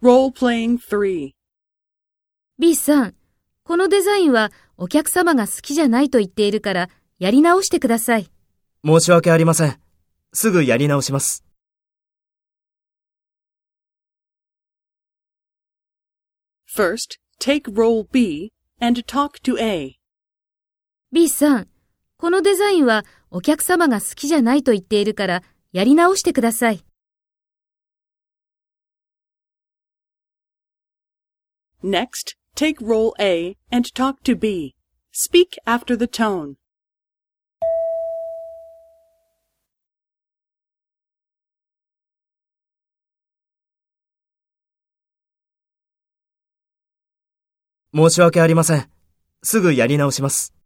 [0.00, 1.32] Role-playing 3.
[2.56, 3.14] B さん、
[3.64, 8.30] このデザインはお客様が好きじゃないと言っているから、やり直してください。
[8.86, 9.76] 申し訳ありません。
[10.32, 11.44] すぐやり直します。
[16.72, 19.96] First, take role B and talk to A.
[21.10, 21.68] B さん、
[22.18, 25.42] このデザインはお客様が好きじゃないと言っているから、
[25.72, 26.84] やり直してください。
[31.83, 34.75] Next, take role A and talk to B.
[35.11, 36.55] Speak after the tone.
[47.95, 48.89] 申し訳ありません。
[49.43, 50.56] すぐやり直します。